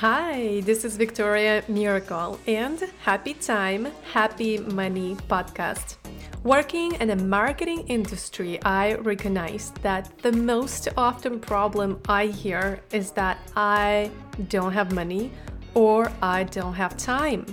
Hi, 0.00 0.60
this 0.60 0.84
is 0.84 0.96
Victoria 0.96 1.64
Miracle 1.66 2.38
and 2.46 2.80
Happy 3.02 3.34
Time, 3.34 3.88
Happy 4.12 4.58
Money 4.58 5.16
podcast. 5.28 5.96
Working 6.44 6.92
in 7.00 7.08
the 7.08 7.16
marketing 7.16 7.80
industry, 7.88 8.62
I 8.62 8.94
recognize 8.94 9.72
that 9.82 10.16
the 10.18 10.30
most 10.30 10.86
often 10.96 11.40
problem 11.40 12.00
I 12.08 12.26
hear 12.26 12.78
is 12.92 13.10
that 13.18 13.38
I 13.56 14.12
don't 14.48 14.70
have 14.70 14.92
money 14.92 15.32
or 15.74 16.12
I 16.22 16.44
don't 16.44 16.74
have 16.74 16.96
time. 16.96 17.44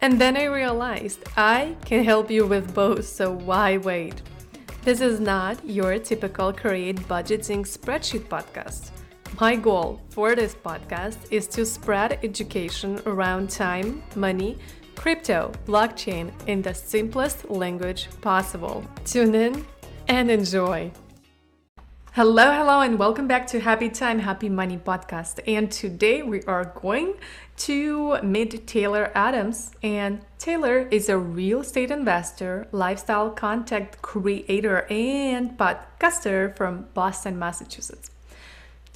And 0.00 0.18
then 0.18 0.38
I 0.38 0.44
realized 0.44 1.24
I 1.36 1.76
can 1.84 2.04
help 2.04 2.30
you 2.30 2.46
with 2.46 2.74
both, 2.74 3.04
so 3.04 3.32
why 3.32 3.76
wait? 3.76 4.22
This 4.82 5.02
is 5.02 5.20
not 5.20 5.62
your 5.68 5.98
typical 5.98 6.54
create 6.54 7.06
budgeting 7.06 7.66
spreadsheet 7.66 8.28
podcast. 8.28 8.95
My 9.34 9.54
goal 9.54 10.00
for 10.08 10.34
this 10.34 10.54
podcast 10.54 11.18
is 11.30 11.46
to 11.48 11.66
spread 11.66 12.18
education 12.22 13.00
around 13.04 13.50
time, 13.50 14.02
money, 14.14 14.56
crypto, 14.94 15.52
blockchain 15.66 16.32
in 16.46 16.62
the 16.62 16.72
simplest 16.72 17.50
language 17.50 18.08
possible. 18.22 18.82
Tune 19.04 19.34
in 19.34 19.66
and 20.08 20.30
enjoy. 20.30 20.90
Hello, 22.12 22.50
hello, 22.50 22.80
and 22.80 22.98
welcome 22.98 23.28
back 23.28 23.46
to 23.48 23.60
Happy 23.60 23.90
Time, 23.90 24.20
Happy 24.20 24.48
Money 24.48 24.78
podcast. 24.78 25.38
And 25.46 25.70
today 25.70 26.22
we 26.22 26.42
are 26.44 26.72
going 26.80 27.16
to 27.58 28.22
meet 28.22 28.66
Taylor 28.66 29.12
Adams. 29.14 29.72
And 29.82 30.24
Taylor 30.38 30.88
is 30.90 31.10
a 31.10 31.18
real 31.18 31.60
estate 31.60 31.90
investor, 31.90 32.68
lifestyle 32.72 33.28
content 33.28 34.00
creator, 34.00 34.86
and 34.88 35.58
podcaster 35.58 36.56
from 36.56 36.86
Boston, 36.94 37.38
Massachusetts. 37.38 38.10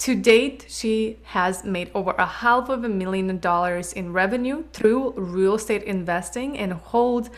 To 0.01 0.15
date, 0.15 0.65
she 0.67 1.19
has 1.25 1.63
made 1.63 1.91
over 1.93 2.15
a 2.17 2.25
half 2.25 2.69
of 2.69 2.83
a 2.83 2.89
million 2.89 3.37
dollars 3.37 3.93
in 3.93 4.13
revenue 4.13 4.63
through 4.73 5.11
real 5.11 5.53
estate 5.53 5.83
investing 5.83 6.57
and 6.57 6.73
holds 6.73 7.29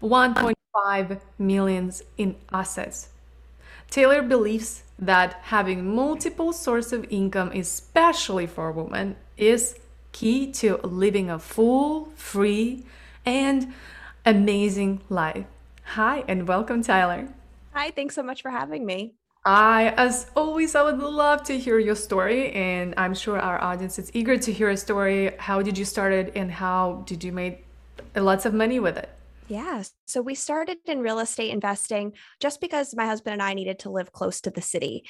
1.5 0.00 1.20
millions 1.36 2.04
in 2.16 2.36
assets. 2.52 3.08
Taylor 3.90 4.22
believes 4.22 4.84
that 5.00 5.32
having 5.42 5.96
multiple 5.96 6.52
sources 6.52 6.92
of 6.92 7.06
income, 7.10 7.50
especially 7.52 8.46
for 8.46 8.70
women, 8.70 9.16
is 9.36 9.80
key 10.12 10.52
to 10.52 10.76
living 10.84 11.28
a 11.28 11.40
full, 11.40 12.04
free, 12.14 12.84
and 13.26 13.74
amazing 14.24 15.00
life. 15.08 15.46
Hi, 15.96 16.22
and 16.28 16.46
welcome, 16.46 16.84
Tyler. 16.84 17.30
Hi, 17.72 17.90
thanks 17.90 18.14
so 18.14 18.22
much 18.22 18.42
for 18.42 18.52
having 18.52 18.86
me. 18.86 19.14
I, 19.44 19.92
as 19.96 20.30
always, 20.36 20.76
I 20.76 20.82
would 20.82 20.98
love 20.98 21.42
to 21.44 21.58
hear 21.58 21.78
your 21.78 21.96
story, 21.96 22.52
and 22.52 22.94
I'm 22.96 23.14
sure 23.14 23.40
our 23.40 23.60
audience 23.60 23.98
is 23.98 24.10
eager 24.14 24.38
to 24.38 24.52
hear 24.52 24.70
a 24.70 24.76
story. 24.76 25.34
How 25.38 25.62
did 25.62 25.76
you 25.76 25.84
start 25.84 26.12
it, 26.12 26.32
and 26.36 26.50
how 26.50 27.02
did 27.06 27.24
you 27.24 27.32
make 27.32 27.66
lots 28.14 28.46
of 28.46 28.54
money 28.54 28.78
with 28.78 28.96
it? 28.96 29.10
Yeah. 29.48 29.82
So 30.06 30.22
we 30.22 30.36
started 30.36 30.78
in 30.86 31.00
real 31.00 31.18
estate 31.18 31.50
investing 31.50 32.12
just 32.40 32.60
because 32.60 32.94
my 32.94 33.06
husband 33.06 33.34
and 33.34 33.42
I 33.42 33.54
needed 33.54 33.80
to 33.80 33.90
live 33.90 34.12
close 34.12 34.40
to 34.42 34.50
the 34.50 34.62
city. 34.62 35.04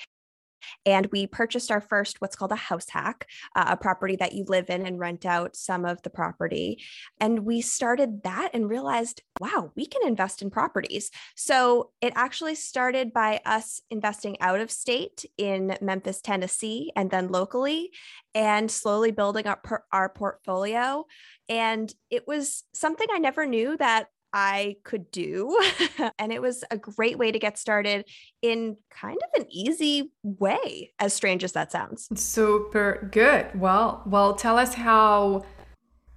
And 0.87 1.07
we 1.13 1.27
purchased 1.27 1.71
our 1.71 1.81
first, 1.81 2.21
what's 2.21 2.37
called 2.37 2.53
a 2.53 2.57
house 2.57 2.89
hack, 2.89 3.27
uh, 3.57 3.67
a 3.69 3.77
property 3.77 4.17
that 4.17 4.33
you 4.33 4.45
live 4.47 4.71
in 4.71 4.87
and 4.87 4.99
rent 4.99 5.27
out 5.27 5.57
some 5.57 5.85
of 5.85 6.03
the 6.03 6.11
property. 6.11 6.83
And 7.21 7.41
we 7.41 7.61
started 7.61 8.23
that 8.25 8.51
and 8.55 8.69
realized, 8.69 9.23
wow, 9.41 9.73
we 9.75 9.87
can 9.87 10.07
invest 10.07 10.43
in 10.43 10.51
properties. 10.51 11.11
So 11.37 11.91
it 12.01 12.13
actually 12.17 12.55
started 12.55 13.13
by 13.13 13.41
us 13.45 13.81
investing 13.91 14.41
out 14.41 14.61
of 14.61 14.71
state 14.71 15.25
in 15.39 15.77
Memphis, 15.81 16.21
Tennessee, 16.21 16.93
and 16.97 17.11
then 17.11 17.29
locally, 17.29 17.91
and 18.35 18.71
slowly 18.71 19.11
building 19.11 19.47
up 19.47 19.67
our 19.93 20.09
portfolio. 20.09 21.07
And 21.49 21.93
it 22.11 22.27
was 22.27 22.65
something 22.73 23.07
I 23.13 23.19
never 23.19 23.47
knew 23.47 23.77
that 23.77 24.09
I 24.33 24.77
could 24.85 25.11
do. 25.11 25.59
and 26.19 26.33
it 26.33 26.41
was 26.41 26.65
a 26.71 26.77
great 26.77 27.19
way 27.19 27.33
to 27.33 27.39
get 27.39 27.59
started 27.59 28.07
in 28.41 28.77
kind 28.91 29.19
of 29.19 29.43
an 29.43 29.47
easy 29.51 30.13
way, 30.23 30.93
as 30.99 31.13
strange 31.13 31.45
as 31.45 31.53
that 31.53 31.73
sounds. 31.73 32.09
Super 32.15 33.09
good. 33.13 33.59
Well, 33.59 34.03
well, 34.07 34.35
tell 34.35 34.59
us 34.59 34.75
how 34.75 35.45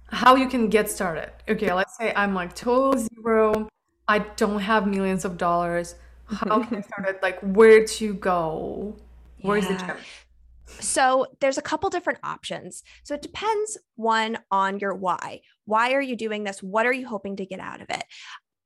how 0.08 0.36
you 0.36 0.48
can 0.48 0.68
get 0.68 0.88
started. 0.88 1.30
Okay, 1.48 1.72
let's 1.72 1.96
say 1.96 2.12
I'm 2.14 2.34
like 2.34 2.54
total 2.54 2.98
zero. 2.98 3.68
I 4.08 4.20
don't 4.20 4.60
have 4.60 4.86
millions 4.86 5.24
of 5.24 5.36
dollars. 5.36 5.96
How 6.26 6.62
can 6.62 6.78
I 6.78 6.80
start 6.92 7.08
it? 7.08 7.22
Like 7.22 7.40
where 7.40 7.84
to 7.84 8.14
go? 8.14 8.96
Where's 9.42 9.64
yeah. 9.64 9.76
the 9.76 9.86
gym? 9.86 9.96
So 10.66 11.26
there's 11.40 11.58
a 11.58 11.62
couple 11.62 11.90
different 11.90 12.20
options. 12.22 12.82
So 13.04 13.14
it 13.14 13.22
depends 13.22 13.78
one 13.94 14.38
on 14.50 14.78
your 14.78 14.94
why. 14.94 15.40
Why 15.64 15.92
are 15.92 16.02
you 16.02 16.16
doing 16.16 16.44
this? 16.44 16.62
What 16.62 16.86
are 16.86 16.92
you 16.92 17.06
hoping 17.06 17.36
to 17.36 17.46
get 17.46 17.60
out 17.60 17.80
of 17.80 17.88
it? 17.90 18.04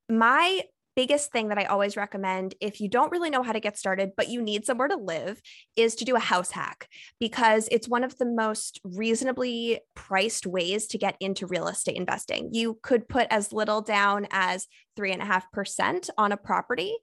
My 0.08 0.62
biggest 0.96 1.30
thing 1.30 1.48
that 1.48 1.58
I 1.58 1.64
always 1.64 1.96
recommend 1.96 2.54
if 2.60 2.80
you 2.80 2.88
don't 2.88 3.12
really 3.12 3.30
know 3.30 3.42
how 3.42 3.52
to 3.52 3.60
get 3.60 3.78
started, 3.78 4.10
but 4.16 4.28
you 4.28 4.42
need 4.42 4.66
somewhere 4.66 4.88
to 4.88 4.96
live, 4.96 5.40
is 5.76 5.94
to 5.94 6.04
do 6.04 6.16
a 6.16 6.20
house 6.20 6.50
hack 6.50 6.88
because 7.18 7.68
it's 7.70 7.88
one 7.88 8.04
of 8.04 8.18
the 8.18 8.26
most 8.26 8.80
reasonably 8.84 9.80
priced 9.94 10.46
ways 10.46 10.88
to 10.88 10.98
get 10.98 11.16
into 11.20 11.46
real 11.46 11.68
estate 11.68 11.96
investing. 11.96 12.50
You 12.52 12.78
could 12.82 13.08
put 13.08 13.28
as 13.30 13.52
little 13.52 13.80
down 13.80 14.26
as 14.30 14.66
3.5% 14.98 16.10
on 16.18 16.32
a 16.32 16.36
property, 16.36 16.94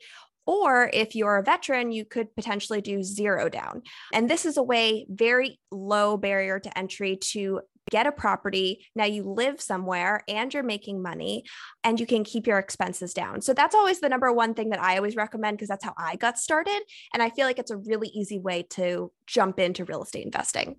or 0.48 0.90
if 0.94 1.14
you're 1.14 1.38
a 1.38 1.44
veteran, 1.44 1.92
you 1.92 2.06
could 2.06 2.34
potentially 2.36 2.82
do 2.82 3.04
zero 3.04 3.50
down. 3.50 3.84
And 4.14 4.30
this 4.30 4.46
is 4.46 4.58
a 4.58 4.64
way, 4.64 5.06
very 5.10 5.60
low 5.72 6.18
barrier 6.18 6.60
to 6.60 6.78
entry 6.78 7.18
to 7.34 7.62
get 7.90 8.08
a 8.08 8.12
property. 8.12 8.86
Now 8.96 9.06
you 9.06 9.24
live 9.24 9.62
somewhere 9.62 10.24
and 10.28 10.54
you're 10.54 10.64
making 10.64 11.02
money 11.02 11.44
and 11.84 12.00
you 12.00 12.06
can 12.06 12.24
keep 12.24 12.48
your 12.48 12.60
expenses 12.60 13.14
down. 13.14 13.42
So 13.42 13.54
that's 13.54 13.76
always 13.76 14.00
the 14.00 14.10
number 14.10 14.32
one 14.32 14.54
thing 14.54 14.70
that 14.70 14.82
I 14.82 14.98
always 14.98 15.16
recommend 15.16 15.58
because 15.58 15.70
that's 15.70 15.86
how 15.86 15.94
I 15.98 16.16
got 16.16 16.38
started. 16.38 16.82
And 17.14 17.22
I 17.22 17.30
feel 17.30 17.46
like 17.46 17.60
it's 17.60 17.72
a 17.72 17.78
really 17.78 18.10
easy 18.10 18.40
way 18.40 18.64
to 18.72 19.12
jump 19.26 19.60
into 19.60 19.86
real 19.86 20.04
estate 20.04 20.26
investing. 20.26 20.78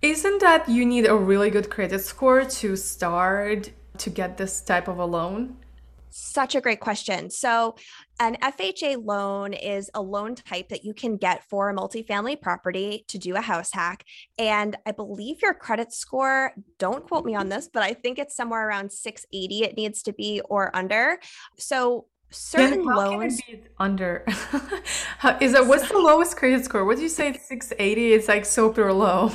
Isn't 0.00 0.40
that 0.40 0.68
you 0.68 0.84
need 0.84 1.06
a 1.06 1.16
really 1.16 1.50
good 1.50 1.70
credit 1.70 2.00
score 2.00 2.44
to 2.44 2.76
start 2.76 3.70
to 3.98 4.10
get 4.10 4.36
this 4.36 4.60
type 4.60 4.88
of 4.88 4.98
a 4.98 5.04
loan? 5.04 5.56
Such 6.14 6.54
a 6.54 6.60
great 6.60 6.80
question. 6.80 7.30
So, 7.30 7.74
an 8.20 8.36
FHA 8.42 9.02
loan 9.02 9.54
is 9.54 9.90
a 9.94 10.02
loan 10.02 10.34
type 10.34 10.68
that 10.68 10.84
you 10.84 10.92
can 10.92 11.16
get 11.16 11.42
for 11.48 11.70
a 11.70 11.74
multifamily 11.74 12.38
property 12.38 13.06
to 13.08 13.16
do 13.16 13.34
a 13.34 13.40
house 13.40 13.72
hack. 13.72 14.04
And 14.38 14.76
I 14.84 14.92
believe 14.92 15.40
your 15.40 15.54
credit 15.54 15.90
score, 15.90 16.52
don't 16.78 17.08
quote 17.08 17.24
me 17.24 17.34
on 17.34 17.48
this, 17.48 17.70
but 17.72 17.82
I 17.82 17.94
think 17.94 18.18
it's 18.18 18.36
somewhere 18.36 18.68
around 18.68 18.92
680 18.92 19.64
it 19.64 19.76
needs 19.78 20.02
to 20.02 20.12
be 20.12 20.42
or 20.50 20.74
under. 20.76 21.18
So, 21.58 22.04
certain 22.30 22.84
yeah, 22.84 22.94
loans 22.94 23.40
under 23.78 24.24
is 25.40 25.52
it 25.52 25.66
what's 25.66 25.86
the 25.90 25.98
lowest 25.98 26.34
credit 26.34 26.64
score 26.64 26.82
what 26.82 26.96
do 26.96 27.02
you 27.02 27.08
say 27.10 27.30
680 27.30 28.14
it's 28.14 28.26
like 28.26 28.46
super 28.46 28.90
low 28.90 29.30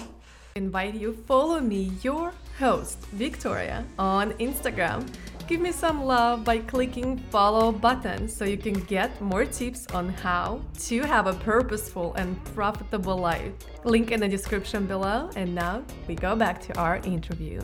invite 0.56 0.96
you 0.96 1.14
follow 1.28 1.60
me 1.60 1.92
your 2.02 2.34
host 2.58 3.00
victoria 3.12 3.86
on 3.98 4.32
instagram 4.34 5.08
Give 5.48 5.62
me 5.62 5.72
some 5.72 6.04
love 6.04 6.44
by 6.44 6.58
clicking 6.58 7.18
follow 7.30 7.72
button 7.72 8.28
so 8.28 8.44
you 8.44 8.58
can 8.58 8.74
get 8.74 9.22
more 9.22 9.46
tips 9.46 9.88
on 9.94 10.10
how 10.10 10.60
to 10.80 11.04
have 11.04 11.26
a 11.26 11.34
purposeful 11.36 12.14
and 12.16 12.44
profitable 12.54 13.16
life. 13.16 13.54
Link 13.86 14.12
in 14.12 14.20
the 14.20 14.28
description 14.28 14.86
below. 14.86 15.30
And 15.38 15.56
now 15.56 15.86
we 16.06 16.16
go 16.16 16.36
back 16.36 16.60
to 16.64 16.78
our 16.78 16.98
interview. 16.98 17.62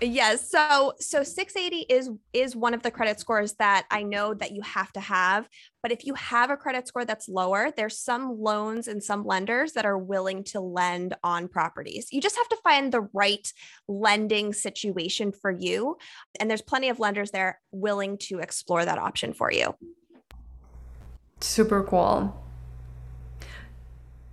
Yes. 0.00 0.48
So 0.48 0.94
so 1.00 1.24
680 1.24 1.92
is 1.92 2.10
is 2.32 2.54
one 2.54 2.72
of 2.72 2.82
the 2.82 2.90
credit 2.90 3.18
scores 3.18 3.54
that 3.54 3.86
I 3.90 4.04
know 4.04 4.32
that 4.34 4.52
you 4.52 4.62
have 4.62 4.92
to 4.92 5.00
have. 5.00 5.48
But 5.82 5.90
if 5.90 6.06
you 6.06 6.14
have 6.14 6.50
a 6.50 6.56
credit 6.56 6.86
score 6.86 7.04
that's 7.04 7.28
lower, 7.28 7.72
there's 7.76 7.98
some 7.98 8.40
loans 8.40 8.86
and 8.86 9.02
some 9.02 9.24
lenders 9.24 9.72
that 9.72 9.84
are 9.84 9.98
willing 9.98 10.44
to 10.44 10.60
lend 10.60 11.14
on 11.24 11.48
properties. 11.48 12.08
You 12.12 12.20
just 12.20 12.36
have 12.36 12.48
to 12.48 12.56
find 12.62 12.92
the 12.92 13.08
right 13.12 13.52
lending 13.88 14.52
situation 14.52 15.32
for 15.32 15.50
you. 15.50 15.96
And 16.38 16.48
there's 16.48 16.62
plenty 16.62 16.90
of 16.90 17.00
lenders 17.00 17.32
there 17.32 17.60
willing 17.72 18.18
to 18.22 18.38
explore 18.38 18.84
that 18.84 18.98
option 18.98 19.32
for 19.32 19.52
you. 19.52 19.74
Super 21.40 21.82
cool. 21.82 22.44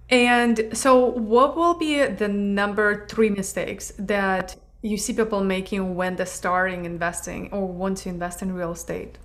And 0.10 0.70
so, 0.74 1.06
what 1.06 1.58
will 1.58 1.74
be 1.74 2.06
the 2.06 2.28
number 2.28 3.08
three 3.08 3.32
mistakes 3.32 3.92
that 3.98 4.56
you 4.88 4.98
see 4.98 5.14
people 5.14 5.44
making 5.44 5.96
when 5.96 6.16
they're 6.16 6.26
starting 6.26 6.86
investing 6.86 7.50
or 7.52 7.68
want 7.68 7.98
to 8.00 8.10
invest 8.10 8.42
in 8.42 8.54
real 8.54 8.72
estate? 8.72 9.18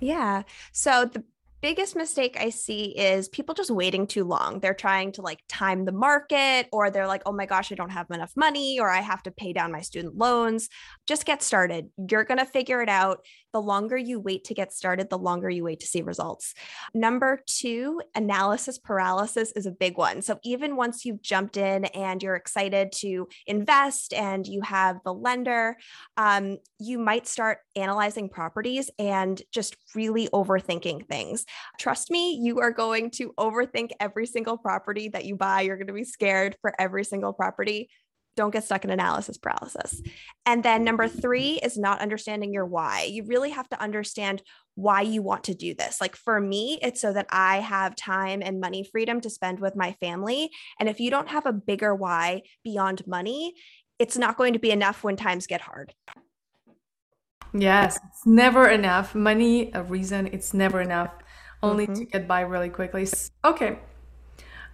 Yeah. 0.00 0.42
So 0.72 1.04
the 1.04 1.24
biggest 1.60 1.96
mistake 1.96 2.36
I 2.38 2.50
see 2.50 2.96
is 2.96 3.28
people 3.28 3.54
just 3.54 3.70
waiting 3.70 4.06
too 4.06 4.24
long. 4.24 4.60
They're 4.60 4.74
trying 4.74 5.12
to 5.12 5.22
like 5.22 5.40
time 5.48 5.84
the 5.84 5.92
market, 5.92 6.68
or 6.72 6.90
they're 6.90 7.08
like, 7.08 7.22
oh 7.26 7.32
my 7.32 7.46
gosh, 7.46 7.72
I 7.72 7.74
don't 7.74 7.90
have 7.90 8.10
enough 8.10 8.32
money, 8.36 8.78
or 8.78 8.88
I 8.88 9.00
have 9.00 9.22
to 9.24 9.30
pay 9.30 9.52
down 9.52 9.72
my 9.72 9.80
student 9.80 10.16
loans. 10.16 10.68
Just 11.06 11.26
get 11.26 11.42
started. 11.42 11.90
You're 12.10 12.24
going 12.24 12.38
to 12.38 12.46
figure 12.46 12.80
it 12.80 12.88
out. 12.88 13.24
The 13.52 13.62
longer 13.62 13.96
you 13.96 14.20
wait 14.20 14.44
to 14.44 14.54
get 14.54 14.72
started, 14.72 15.10
the 15.10 15.18
longer 15.18 15.48
you 15.48 15.64
wait 15.64 15.80
to 15.80 15.86
see 15.86 16.02
results. 16.02 16.54
Number 16.94 17.40
two, 17.46 18.00
analysis 18.14 18.78
paralysis 18.78 19.52
is 19.52 19.66
a 19.66 19.70
big 19.70 19.96
one. 19.96 20.22
So 20.22 20.38
even 20.44 20.76
once 20.76 21.04
you've 21.04 21.22
jumped 21.22 21.56
in 21.56 21.86
and 21.86 22.22
you're 22.22 22.36
excited 22.36 22.92
to 22.96 23.28
invest 23.46 24.12
and 24.12 24.46
you 24.46 24.60
have 24.62 24.98
the 25.04 25.14
lender, 25.14 25.76
um, 26.16 26.58
you 26.78 26.98
might 26.98 27.26
start 27.26 27.58
analyzing 27.76 28.28
properties 28.28 28.90
and 28.98 29.40
just 29.52 29.76
really 29.94 30.28
overthinking 30.28 31.06
things. 31.08 31.44
Trust 31.78 32.10
me, 32.10 32.38
you 32.42 32.60
are 32.60 32.72
going 32.72 33.10
to 33.12 33.32
overthink 33.38 33.90
every 34.00 34.26
single 34.26 34.58
property 34.58 35.08
that 35.08 35.24
you 35.24 35.36
buy. 35.36 35.62
You're 35.62 35.76
going 35.76 35.86
to 35.86 35.92
be 35.92 36.04
scared 36.04 36.56
for 36.60 36.74
every 36.78 37.04
single 37.04 37.32
property. 37.32 37.88
Don't 38.38 38.52
get 38.52 38.62
stuck 38.62 38.84
in 38.84 38.90
analysis 38.90 39.36
paralysis. 39.36 40.00
And 40.46 40.62
then 40.62 40.84
number 40.84 41.08
three 41.08 41.58
is 41.60 41.76
not 41.76 42.00
understanding 42.00 42.52
your 42.52 42.66
why. 42.66 43.02
You 43.02 43.24
really 43.24 43.50
have 43.50 43.68
to 43.70 43.82
understand 43.82 44.42
why 44.76 45.00
you 45.00 45.22
want 45.22 45.42
to 45.42 45.54
do 45.54 45.74
this. 45.74 46.00
Like 46.00 46.14
for 46.14 46.40
me, 46.40 46.78
it's 46.80 47.00
so 47.00 47.12
that 47.12 47.26
I 47.30 47.56
have 47.58 47.96
time 47.96 48.40
and 48.40 48.60
money 48.60 48.84
freedom 48.84 49.20
to 49.22 49.28
spend 49.28 49.58
with 49.58 49.74
my 49.74 49.90
family. 49.94 50.50
And 50.78 50.88
if 50.88 51.00
you 51.00 51.10
don't 51.10 51.30
have 51.30 51.46
a 51.46 51.52
bigger 51.52 51.96
why 51.96 52.42
beyond 52.62 53.04
money, 53.08 53.54
it's 53.98 54.16
not 54.16 54.36
going 54.36 54.52
to 54.52 54.60
be 54.60 54.70
enough 54.70 55.02
when 55.02 55.16
times 55.16 55.48
get 55.48 55.62
hard. 55.62 55.92
Yes, 57.52 57.98
it's 58.08 58.24
never 58.24 58.68
enough. 58.68 59.16
Money, 59.16 59.72
a 59.74 59.82
reason, 59.82 60.28
it's 60.28 60.54
never 60.54 60.80
enough 60.80 61.10
only 61.60 61.88
mm-hmm. 61.88 61.94
to 61.94 62.04
get 62.04 62.28
by 62.28 62.42
really 62.42 62.68
quickly. 62.68 63.08
Okay. 63.44 63.80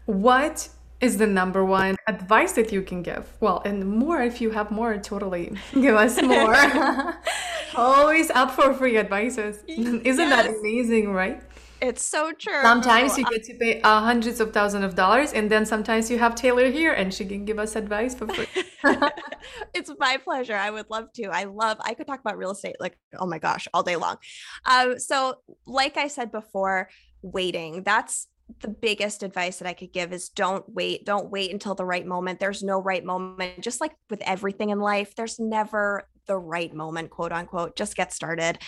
What 0.05 0.69
is 1.05 1.19
the 1.19 1.27
number 1.27 1.65
one 1.65 1.97
advice 2.09 2.53
that 2.53 2.73
you 2.73 2.83
can 2.83 3.03
give? 3.03 3.31
Well, 3.41 3.63
and 3.65 3.87
more 3.87 4.23
if 4.23 4.41
you 4.41 4.51
have 4.51 4.71
more, 4.71 4.97
totally 4.99 5.57
give 5.75 5.95
us 5.95 6.21
more. 6.23 6.57
Always 7.77 8.31
up 8.31 8.51
for 8.51 8.73
free 8.75 8.97
advices. 8.97 9.63
Isn't 9.69 10.05
yes. 10.05 10.17
that 10.17 10.47
amazing, 10.59 11.13
right? 11.13 11.43
It's 11.81 12.03
so 12.03 12.33
true. 12.33 12.63
Sometimes 12.63 13.19
you 13.19 13.25
get 13.25 13.45
to 13.45 13.55
pay 13.55 13.83
uh, 13.83 14.01
hundreds 14.01 14.41
of 14.41 14.55
thousands 14.55 14.85
of 14.85 14.95
dollars, 14.95 15.33
and 15.33 15.51
then 15.51 15.67
sometimes 15.67 16.11
you 16.11 16.19
have 16.19 16.35
Taylor 16.35 16.71
here, 16.71 16.93
and 16.93 17.13
she 17.13 17.27
can 17.27 17.45
give 17.45 17.59
us 17.59 17.77
advice 17.77 18.15
for 18.15 18.27
free. 18.27 18.47
it's 19.75 19.91
my 19.99 20.17
pleasure. 20.17 20.57
I 20.57 20.71
would 20.71 20.89
love 20.89 21.13
to. 21.17 21.25
I 21.25 21.45
love. 21.45 21.77
I 21.81 21.93
could 21.93 22.07
talk 22.07 22.21
about 22.21 22.39
real 22.39 22.53
estate 22.53 22.77
like 22.81 22.97
oh 23.19 23.27
my 23.27 23.39
gosh 23.39 23.69
all 23.75 23.83
day 23.83 23.97
long. 23.97 24.17
Um, 24.65 24.99
so 24.99 25.37
like 25.67 25.99
I 25.99 26.09
said 26.09 26.33
before, 26.33 26.89
waiting. 27.23 27.83
That's 27.83 28.29
the 28.61 28.69
biggest 28.69 29.23
advice 29.23 29.59
that 29.59 29.69
I 29.69 29.73
could 29.73 29.93
give 29.93 30.13
is 30.13 30.29
don't 30.29 30.65
wait. 30.69 31.07
Don't 31.07 31.31
wait 31.31 31.51
until 31.51 31.75
the 31.75 31.85
right 31.85 32.07
moment. 32.07 32.41
There's 32.41 32.63
no 32.63 32.81
right 32.81 33.05
moment. 33.05 33.61
Just 33.61 33.81
like 33.81 33.93
with 34.11 34.23
everything 34.23 34.71
in 34.71 34.81
life, 34.81 35.15
there's 35.15 35.39
never 35.39 36.09
the 36.27 36.37
right 36.37 36.73
moment, 36.73 37.11
quote 37.11 37.33
unquote. 37.33 37.77
Just 37.77 37.97
get 37.97 38.13
started. 38.13 38.59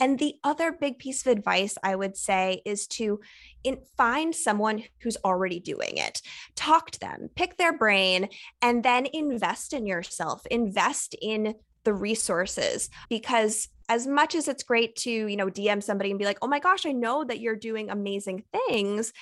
And 0.00 0.18
the 0.18 0.34
other 0.44 0.72
big 0.72 0.98
piece 0.98 1.24
of 1.24 1.32
advice 1.32 1.76
I 1.82 1.96
would 1.96 2.16
say 2.16 2.62
is 2.64 2.86
to 2.88 3.20
in, 3.64 3.78
find 3.96 4.34
someone 4.34 4.84
who's 5.00 5.16
already 5.24 5.60
doing 5.60 5.96
it. 5.96 6.22
Talk 6.54 6.90
to 6.92 7.00
them, 7.00 7.28
pick 7.34 7.56
their 7.56 7.76
brain, 7.76 8.28
and 8.62 8.82
then 8.82 9.06
invest 9.12 9.72
in 9.72 9.86
yourself. 9.86 10.46
Invest 10.50 11.14
in 11.20 11.54
the 11.86 11.94
resources 11.94 12.90
because 13.08 13.68
as 13.88 14.08
much 14.08 14.34
as 14.34 14.48
it's 14.48 14.64
great 14.64 14.96
to 14.96 15.10
you 15.10 15.36
know 15.36 15.46
dm 15.46 15.80
somebody 15.80 16.10
and 16.10 16.18
be 16.18 16.24
like 16.24 16.38
oh 16.42 16.48
my 16.48 16.58
gosh 16.58 16.84
i 16.84 16.90
know 16.90 17.22
that 17.24 17.38
you're 17.38 17.54
doing 17.54 17.88
amazing 17.88 18.42
things 18.52 19.12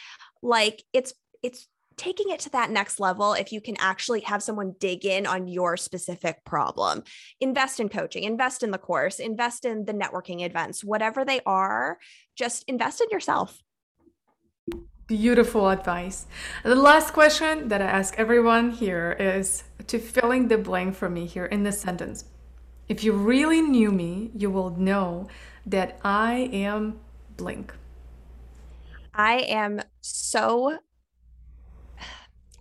like 0.42 0.82
it's 0.94 1.12
it's 1.42 1.68
taking 1.98 2.30
it 2.30 2.40
to 2.40 2.50
that 2.50 2.70
next 2.70 2.98
level 2.98 3.34
if 3.34 3.52
you 3.52 3.60
can 3.60 3.76
actually 3.78 4.20
have 4.20 4.42
someone 4.42 4.74
dig 4.80 5.04
in 5.04 5.26
on 5.26 5.46
your 5.46 5.76
specific 5.76 6.42
problem 6.46 7.02
invest 7.38 7.80
in 7.80 7.88
coaching 7.90 8.24
invest 8.24 8.62
in 8.62 8.70
the 8.70 8.78
course 8.78 9.20
invest 9.20 9.66
in 9.66 9.84
the 9.84 9.92
networking 9.92 10.40
events 10.40 10.82
whatever 10.82 11.22
they 11.22 11.40
are 11.44 11.98
just 12.34 12.64
invest 12.66 13.02
in 13.02 13.08
yourself 13.10 13.60
Beautiful 15.06 15.68
advice. 15.68 16.24
The 16.62 16.74
last 16.74 17.12
question 17.12 17.68
that 17.68 17.82
I 17.82 17.84
ask 17.84 18.18
everyone 18.18 18.70
here 18.70 19.12
is 19.20 19.64
to 19.86 19.98
filling 19.98 20.48
the 20.48 20.56
blank 20.56 20.94
for 20.94 21.10
me 21.10 21.26
here 21.26 21.44
in 21.44 21.62
this 21.62 21.78
sentence. 21.78 22.24
If 22.88 23.02
you 23.02 23.12
really 23.12 23.62
knew 23.62 23.90
me, 23.90 24.30
you 24.34 24.50
will 24.50 24.70
know 24.70 25.28
that 25.66 25.98
I 26.04 26.50
am 26.52 27.00
blank. 27.36 27.72
I 29.14 29.38
am 29.48 29.80
so 30.00 30.78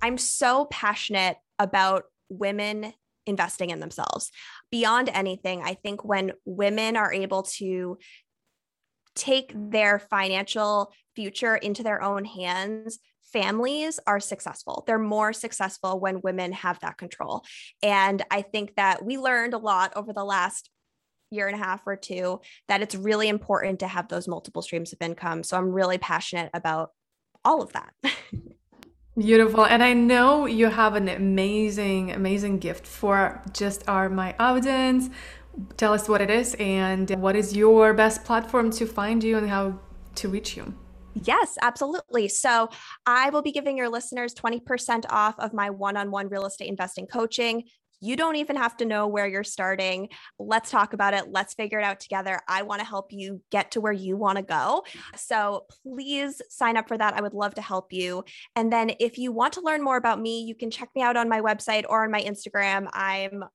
I'm 0.01 0.17
so 0.17 0.65
passionate 0.65 1.37
about 1.59 2.03
women 2.29 2.93
investing 3.25 3.69
in 3.69 3.79
themselves. 3.79 4.31
Beyond 4.69 5.09
anything, 5.13 5.61
I 5.63 5.75
think 5.75 6.03
when 6.03 6.33
women 6.45 6.97
are 6.97 7.13
able 7.13 7.43
to 7.43 7.97
take 9.15 9.53
their 9.55 9.99
financial 9.99 10.91
future 11.15 11.55
into 11.55 11.83
their 11.83 12.01
own 12.01 12.25
hands, 12.25 12.99
families 13.33 13.99
are 14.07 14.19
successful. 14.19 14.83
They're 14.87 14.99
more 14.99 15.33
successful 15.33 15.99
when 15.99 16.21
women 16.21 16.53
have 16.53 16.79
that 16.79 16.97
control. 16.97 17.43
And 17.81 18.23
I 18.31 18.43
think 18.43 18.75
that 18.75 19.03
we 19.03 19.17
learned 19.17 19.53
a 19.53 19.57
lot 19.57 19.91
over 19.95 20.13
the 20.13 20.23
last 20.23 20.69
year 21.31 21.47
and 21.47 21.55
a 21.59 21.63
half 21.63 21.81
or 21.85 21.95
two 21.95 22.39
that 22.67 22.81
it's 22.81 22.95
really 22.95 23.27
important 23.27 23.79
to 23.79 23.87
have 23.87 24.07
those 24.07 24.27
multiple 24.27 24.61
streams 24.61 24.93
of 24.93 25.01
income. 25.01 25.43
So 25.43 25.57
I'm 25.57 25.71
really 25.71 25.97
passionate 25.97 26.51
about 26.53 26.91
all 27.43 27.61
of 27.61 27.73
that. 27.73 27.93
Beautiful. 29.17 29.65
And 29.65 29.83
I 29.83 29.93
know 29.93 30.45
you 30.45 30.67
have 30.69 30.95
an 30.95 31.07
amazing, 31.07 32.11
amazing 32.11 32.59
gift 32.59 32.87
for 32.87 33.41
just 33.51 33.87
our 33.87 34.09
my 34.09 34.35
audience. 34.39 35.09
Tell 35.77 35.93
us 35.93 36.09
what 36.09 36.21
it 36.21 36.31
is 36.31 36.55
and 36.59 37.09
what 37.21 37.35
is 37.35 37.55
your 37.55 37.93
best 37.93 38.23
platform 38.23 38.71
to 38.71 38.87
find 38.87 39.23
you 39.23 39.37
and 39.37 39.49
how 39.49 39.79
to 40.15 40.29
reach 40.29 40.57
you. 40.57 40.73
Yes, 41.21 41.57
absolutely. 41.61 42.27
So 42.27 42.69
I 43.05 43.29
will 43.29 43.41
be 43.41 43.51
giving 43.51 43.77
your 43.77 43.89
listeners 43.89 44.33
20% 44.33 45.05
off 45.09 45.35
of 45.39 45.53
my 45.53 45.69
one 45.69 45.97
on 45.97 46.11
one 46.11 46.27
real 46.27 46.45
estate 46.45 46.69
investing 46.69 47.07
coaching. 47.07 47.63
You 48.01 48.17
don't 48.17 48.35
even 48.35 48.57
have 48.57 48.75
to 48.77 48.85
know 48.85 49.07
where 49.07 49.27
you're 49.27 49.45
starting. 49.45 50.09
Let's 50.37 50.69
talk 50.69 50.91
about 50.91 51.13
it. 51.13 51.29
Let's 51.29 51.53
figure 51.53 51.79
it 51.79 51.85
out 51.85 52.01
together. 52.01 52.41
I 52.49 52.63
want 52.63 52.81
to 52.81 52.85
help 52.85 53.13
you 53.13 53.41
get 53.49 53.71
to 53.71 53.81
where 53.81 53.93
you 53.93 54.17
want 54.17 54.37
to 54.37 54.43
go. 54.43 54.83
So 55.15 55.65
please 55.85 56.41
sign 56.49 56.75
up 56.75 56.89
for 56.89 56.97
that. 56.97 57.13
I 57.13 57.21
would 57.21 57.33
love 57.33 57.55
to 57.55 57.61
help 57.61 57.93
you. 57.93 58.25
And 58.57 58.73
then 58.73 58.91
if 58.99 59.17
you 59.17 59.31
want 59.31 59.53
to 59.53 59.61
learn 59.61 59.81
more 59.81 59.95
about 59.95 60.19
me, 60.19 60.41
you 60.41 60.53
can 60.53 60.69
check 60.69 60.89
me 60.95 61.01
out 61.01 61.15
on 61.15 61.29
my 61.29 61.39
website 61.39 61.85
or 61.87 62.03
on 62.03 62.11
my 62.11 62.21
Instagram. 62.21 62.87
I'm 62.91 63.45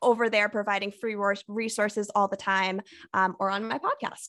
over 0.00 0.30
there 0.30 0.48
providing 0.48 0.90
free 0.90 1.16
resources 1.46 2.10
all 2.14 2.28
the 2.28 2.36
time 2.36 2.80
um, 3.12 3.36
or 3.38 3.50
on 3.50 3.68
my 3.68 3.78
podcast. 3.78 4.28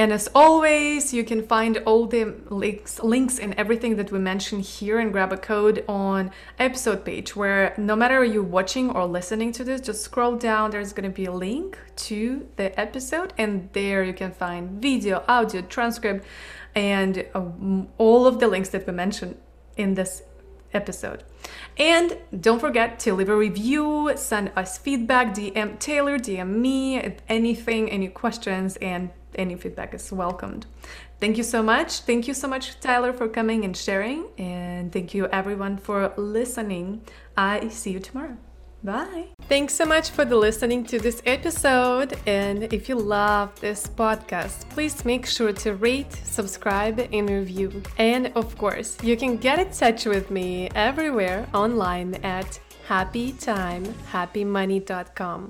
And 0.00 0.14
as 0.14 0.30
always, 0.34 1.12
you 1.12 1.24
can 1.24 1.46
find 1.46 1.76
all 1.84 2.06
the 2.06 2.34
links, 2.48 3.00
links 3.00 3.38
and 3.38 3.52
everything 3.58 3.96
that 3.96 4.10
we 4.10 4.18
mentioned 4.18 4.62
here 4.62 4.98
and 4.98 5.12
grab 5.12 5.30
a 5.30 5.36
code 5.36 5.84
on 5.86 6.30
episode 6.58 7.04
page 7.04 7.36
where 7.36 7.74
no 7.76 7.94
matter 7.94 8.24
you're 8.24 8.42
watching 8.42 8.88
or 8.88 9.04
listening 9.04 9.52
to 9.52 9.62
this, 9.62 9.82
just 9.82 10.02
scroll 10.02 10.36
down. 10.36 10.70
There's 10.70 10.94
going 10.94 11.04
to 11.04 11.14
be 11.14 11.26
a 11.26 11.32
link 11.32 11.78
to 12.08 12.48
the 12.56 12.80
episode 12.80 13.34
and 13.36 13.68
there 13.74 14.02
you 14.02 14.14
can 14.14 14.32
find 14.32 14.80
video, 14.80 15.22
audio, 15.28 15.60
transcript, 15.60 16.24
and 16.74 17.26
uh, 17.34 17.42
all 17.98 18.26
of 18.26 18.40
the 18.40 18.48
links 18.48 18.70
that 18.70 18.86
we 18.86 18.94
mentioned 18.94 19.36
in 19.76 19.92
this 19.96 20.22
episode. 20.72 21.24
And 21.76 22.16
don't 22.40 22.58
forget 22.58 22.98
to 23.00 23.12
leave 23.12 23.28
a 23.28 23.36
review, 23.36 24.12
send 24.16 24.50
us 24.56 24.78
feedback, 24.78 25.34
DM 25.34 25.78
Taylor, 25.78 26.18
DM 26.18 26.56
me, 26.56 27.18
anything, 27.28 27.90
any 27.90 28.08
questions, 28.08 28.76
and 28.76 29.10
any 29.34 29.56
feedback 29.56 29.94
is 29.94 30.12
welcomed. 30.12 30.66
Thank 31.20 31.36
you 31.36 31.42
so 31.42 31.62
much. 31.62 32.00
Thank 32.00 32.26
you 32.28 32.34
so 32.34 32.48
much, 32.48 32.80
Tyler, 32.80 33.12
for 33.12 33.28
coming 33.28 33.64
and 33.64 33.76
sharing. 33.76 34.26
And 34.38 34.92
thank 34.92 35.14
you, 35.14 35.26
everyone, 35.26 35.76
for 35.76 36.12
listening. 36.16 37.02
I 37.36 37.68
see 37.68 37.90
you 37.92 38.00
tomorrow. 38.00 38.38
Bye. 38.82 39.26
Thanks 39.42 39.74
so 39.74 39.84
much 39.84 40.08
for 40.08 40.24
the 40.24 40.36
listening 40.36 40.86
to 40.86 40.98
this 40.98 41.20
episode. 41.26 42.18
And 42.26 42.72
if 42.72 42.88
you 42.88 42.94
love 42.94 43.60
this 43.60 43.86
podcast, 43.86 44.66
please 44.70 45.04
make 45.04 45.26
sure 45.26 45.52
to 45.52 45.74
rate, 45.74 46.14
subscribe, 46.24 46.98
and 47.12 47.28
review. 47.28 47.82
And 47.98 48.32
of 48.34 48.56
course, 48.56 48.96
you 49.02 49.18
can 49.18 49.36
get 49.36 49.58
in 49.58 49.70
touch 49.70 50.06
with 50.06 50.30
me 50.30 50.70
everywhere 50.74 51.46
online 51.52 52.14
at 52.24 52.58
happytimehappymoney.com. 52.88 55.48